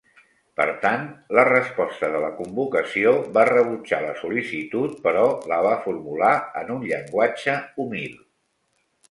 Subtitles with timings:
[0.59, 1.01] Per tant,
[1.39, 6.33] la resposta de la Convocació va rebutjar la sol·licitud però la va formular
[6.65, 8.19] en un llenguatge humil.